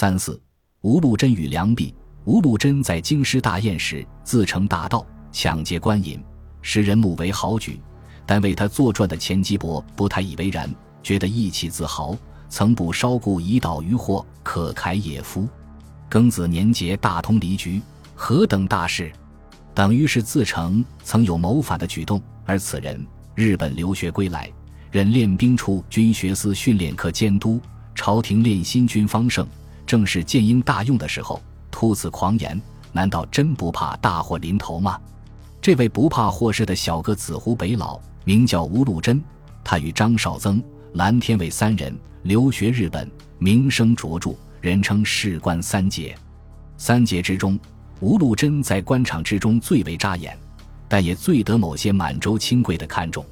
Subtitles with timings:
[0.00, 0.40] 三四，
[0.80, 1.94] 吴禄贞与梁璧。
[2.24, 6.18] 吴禄贞在京师大宴时自称大盗，抢劫官银，
[6.62, 7.78] 使人目为豪举，
[8.24, 12.16] 但为他作传的钱基伯不太以为然，觉得义气自豪，
[12.48, 15.46] 曾不稍顾以岛渔获，可慨也夫。
[16.10, 17.82] 庚子年节大通离局，
[18.14, 19.12] 何等大事！
[19.74, 22.18] 等于是自成曾有谋反的举动。
[22.46, 24.50] 而此人日本留学归来，
[24.90, 27.60] 任练兵处军学司训练科监督，
[27.94, 29.46] 朝廷练新军方盛，
[29.90, 32.62] 正是建英大用的时候，突此狂言，
[32.92, 34.96] 难道真不怕大祸临头吗？
[35.60, 39.20] 这位不怕祸事的小个子湖北佬，名叫吴禄贞，
[39.64, 40.62] 他与张绍曾、
[40.92, 44.30] 蓝天伟三人留学日本，名声卓著。
[44.60, 46.16] 人称士官三杰，
[46.76, 47.58] 三杰之中，
[47.98, 50.38] 吴禄贞在官场之中最为扎眼，
[50.86, 53.26] 但也最得某些满洲亲贵的看重。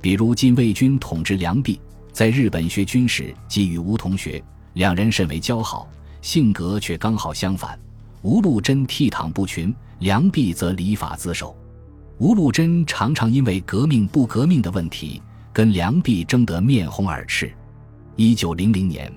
[0.00, 4.42] 比如近卫军统治梁璧，在日本学军事给予吴同学，
[4.74, 5.88] 两人甚为交好，
[6.20, 7.78] 性格却刚好相反。
[8.22, 11.56] 吴禄贞倜傥不群，梁璧则礼法自守。
[12.18, 15.20] 吴禄贞常常因为革命不革命的问题，
[15.52, 17.52] 跟梁璧争得面红耳赤。
[18.16, 19.12] 一九零零年。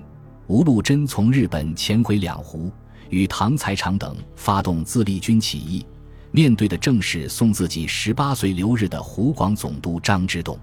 [0.48, 2.70] 吴禄贞从日本潜回两湖，
[3.10, 5.84] 与唐才常等发动自立军起义，
[6.30, 10.56] 面对的正是送自己十八岁留日的湖广总督张之洞。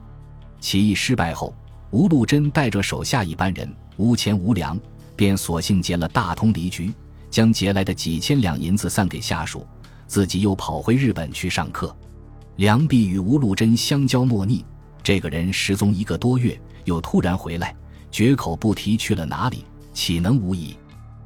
[0.61, 1.53] 起义失败后，
[1.91, 4.79] 吴禄贞带着手下一班人无钱无粮，
[5.15, 6.93] 便索性劫了大通离局，
[7.29, 9.65] 将劫来的几千两银子散给下属，
[10.07, 11.95] 自己又跑回日本去上课。
[12.57, 14.63] 梁璧与吴禄贞相交莫逆，
[15.01, 17.75] 这个人失踪一个多月，又突然回来，
[18.11, 19.65] 绝口不提去了哪里。
[19.93, 20.75] 岂能无疑？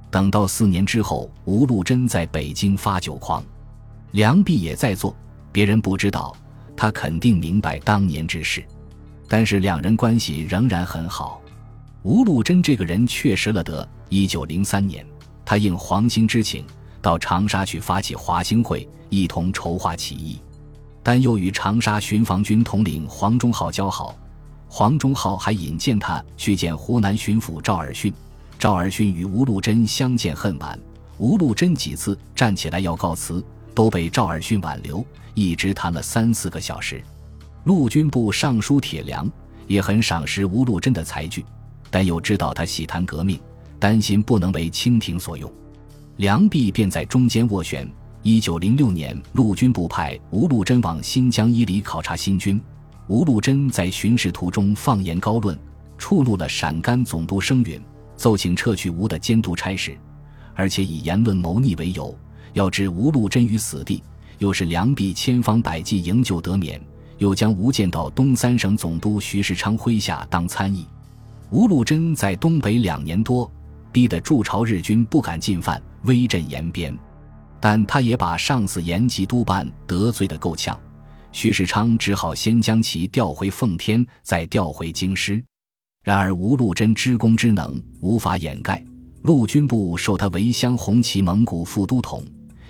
[0.10, 3.44] 等到四年之后，吴禄贞在北京发酒狂，
[4.12, 5.16] 梁璧也在做，
[5.52, 6.36] 别人不知道，
[6.76, 8.64] 他肯定明白当年之事。
[9.28, 11.42] 但是两人关系仍然很好。
[12.08, 13.86] 吴禄贞这个人确实了得。
[14.08, 15.06] 一九零三年，
[15.44, 16.64] 他应黄兴之请，
[17.02, 20.40] 到长沙去发起华兴会，一同筹划起义，
[21.04, 24.18] 但又与长沙巡防军统领黄忠浩交好。
[24.70, 28.14] 黄忠浩还引荐他去见湖南巡抚赵尔巽。
[28.58, 30.80] 赵尔巽与吴禄贞相见恨晚，
[31.18, 33.44] 吴禄贞几次站起来要告辞，
[33.76, 37.04] 都被赵尔巽挽留，一直谈了三四个小时。
[37.66, 39.30] 陆军部尚书铁良
[39.68, 41.44] 也很赏识吴禄贞的才具，
[41.90, 43.40] 但又知道他喜谈革命，
[43.80, 45.52] 担心不能为清廷所用，
[46.18, 47.90] 梁璧便在中间斡旋。
[48.24, 52.62] 一九零六年，陆军部派吴禄贞往新疆伊犁考察新军，
[53.08, 55.58] 吴禄贞在巡视途中放言高论，
[55.98, 57.82] 触怒了陕甘总督声允。
[58.18, 59.96] 奏请撤去吴的监督差事，
[60.56, 62.18] 而且以言论谋逆为由，
[62.54, 64.04] 要置吴禄贞于死地。
[64.40, 66.82] 又是梁璧千方百计营救得免，
[67.20, 70.86] 又将吴建到东三省总督徐世昌麾下当参议。
[71.50, 73.50] 吴禄贞在东北两年多，
[73.94, 76.96] 逼得驻朝日军不敢进犯，威震延边。
[77.60, 80.78] 但他也把上司延吉督办得罪得够呛，
[81.32, 85.42] 徐世昌只好先将其调回奉天，再调回京师。
[86.04, 88.84] 然而吴禄贞知功之能无法掩盖，
[89.22, 92.22] 陆军部授他为镶红旗蒙古副都统，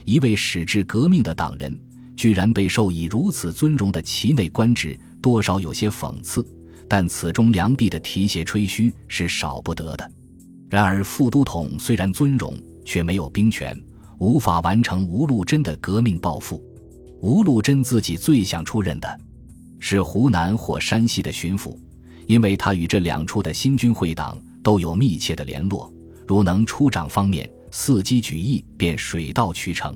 [0.06, 1.76] 一位矢志革命的党人，
[2.16, 6.46] 居然被授以如此尊荣的旗内官职，多少有些讽刺。
[6.88, 10.12] 但此中梁璧的提携吹嘘是少不得的。
[10.70, 12.54] 然而副都统虽然尊荣，
[12.86, 13.78] 却没有兵权，
[14.20, 16.64] 无法完成吴禄贞的革命抱负。
[17.22, 19.20] 吴禄贞自己最想出任的，
[19.80, 21.78] 是湖南或山西的巡抚。
[22.26, 25.90] 因为他与这两处的新军会党都有密切的联络，
[26.28, 29.96] 如能出掌方面，伺机举义便水到渠成。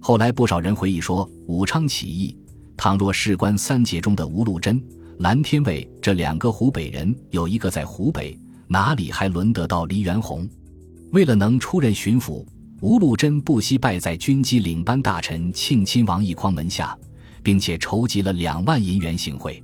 [0.00, 2.36] 后来不少人回忆说，武昌起义，
[2.76, 4.82] 倘若事关三杰中的吴禄贞、
[5.18, 8.36] 蓝天伟这两个湖北人有一个在湖北，
[8.66, 10.48] 哪里还轮得到黎元洪？
[11.12, 12.44] 为了能出任巡抚，
[12.80, 16.96] 吴禄贞不惜拜在军机领班大臣庆亲王奕匡门下，
[17.42, 19.62] 并且筹集了两万银元行贿。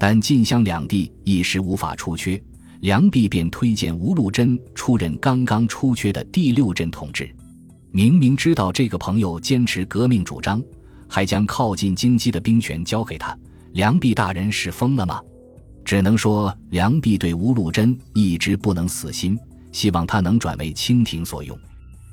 [0.00, 2.40] 但晋襄两地一时无法出缺，
[2.80, 7.28] 梁璧便推荐吴禄贞出任刚刚出缺的第六镇统治。
[7.90, 10.62] 明明知道这个朋友坚持革命主张，
[11.06, 13.36] 还将靠近京畿的兵权交给他，
[13.72, 15.20] 梁璧大人是疯了吗？
[15.84, 19.38] 只能说梁璧对吴禄贞一直不能死心，
[19.72, 21.58] 希望他能转为清廷所用。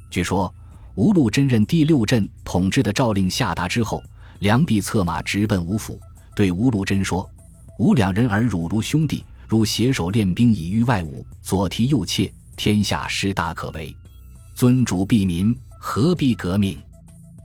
[0.09, 0.53] 据说
[0.95, 4.01] 吴禄贞任第六镇统治的诏令下达之后，
[4.39, 5.99] 梁璧策马直奔吴府，
[6.35, 7.29] 对吴禄贞说。
[7.77, 13.93] 吾两人儿汝如兄弟，如携手练兵以御外侮，左提右挈，天下事大可为。
[14.53, 16.77] 尊主庇民，何必革命？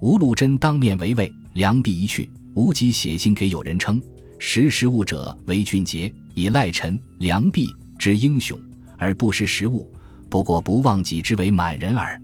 [0.01, 4.03] 吴禄贞当面违违，梁璧一去，吴即写信给友人称：
[4.39, 7.69] 识时务者为俊杰，以赖臣梁璧
[7.99, 8.59] 之英雄，
[8.99, 9.89] 而不识时务，
[10.29, 12.21] 不过不忘己之为满人耳。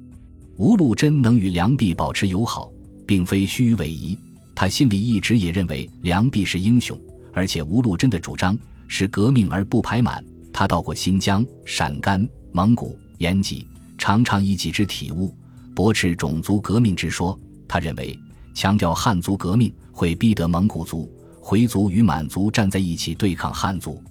[0.57, 2.73] 吴禄贞能与梁璧保持友好，
[3.07, 4.19] 并非虚伪仪，
[4.55, 6.99] 他心里一直也认为梁璧是英雄，
[7.33, 8.59] 而且吴禄贞的主张
[8.89, 10.25] 是革命而不排满。
[10.53, 15.33] 他到过新疆、陕甘、蒙古、延吉，常常以己之体悟，
[15.75, 17.39] 驳斥种族革命之说。
[17.69, 18.19] 他认为
[18.57, 24.03] 强调汉族革命会逼得蒙古族、回族与满族站在一起对抗汉族。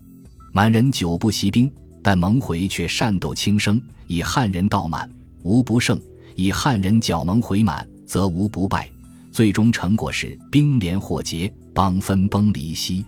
[0.52, 1.70] 满人久不习兵，
[2.04, 5.10] 但蒙回却善斗轻生，以汉人道满，
[5.42, 5.98] 无不胜；
[6.36, 8.88] 以汉人剿蒙回满，则无不败。
[9.32, 13.04] 最终成果是兵连祸结，邦分崩离析。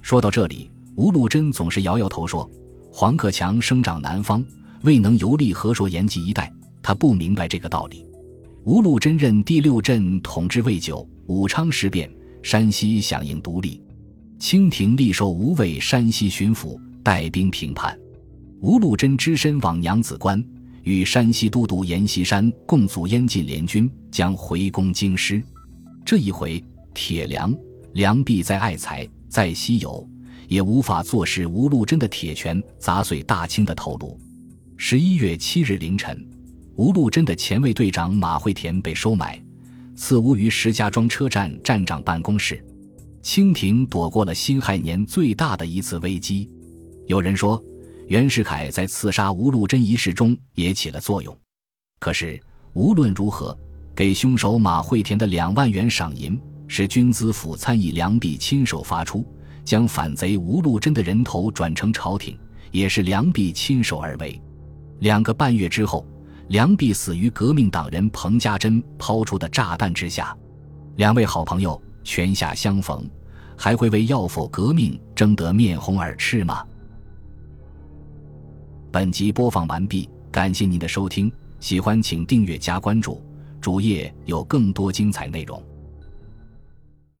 [0.00, 2.50] 说到这里，吴禄贞总是摇摇头说。
[2.90, 4.44] 黄克强生长南方，
[4.82, 6.52] 未能游历和硕延吉一带，
[6.82, 8.04] 他不明白这个道理。
[8.64, 12.08] 吴禄贞任第六镇统治未久，武昌事变，
[12.44, 13.82] 山西响应独立，
[14.38, 17.98] 清廷立授吴为山西巡抚，带兵平叛。
[18.60, 20.40] 吴禄贞只身往娘子关，
[20.84, 25.42] 与山西都督阎锡山共组燕晋联军，将回攻京师。
[26.04, 26.62] 这一回，
[26.94, 27.52] 铁梁
[27.94, 30.08] 梁璧在爱才，在西游。
[30.46, 34.16] 也无法坐视吴禄贞的铁拳砸碎大清的头颅。
[34.76, 36.24] 十一月七日凌晨，
[36.76, 39.40] 吴禄贞的前卫队长马会田被收买，
[39.94, 42.64] 赐吴于石家庄车站站长办公室。
[43.20, 46.50] 清廷躲过了辛亥年最大的一次危机。
[47.06, 47.62] 有人说，
[48.08, 51.36] 袁世凯在刺杀吴禄贞一事中也起了作用。
[52.00, 52.40] 可是
[52.72, 53.56] 无论如何，
[53.94, 59.24] 给凶手马会田的两万元赏银是军资府参议梁璧亲手发出。
[59.64, 62.36] 将反贼吴禄贞的人头转成朝廷，
[62.72, 64.40] 也是梁璧亲手而为。
[64.98, 66.04] 两个半月之后，
[66.48, 70.36] 梁璧死于革命党人彭家珍抛出的炸弹之下。
[70.96, 73.08] 两位好朋友泉下相逢，
[73.56, 76.64] 还会为要否革命争得面红耳赤吗？
[78.90, 83.22] 本集播放完毕，感谢您的收听，喜欢请订阅加关注，
[83.58, 85.62] 主页有更多精彩内容。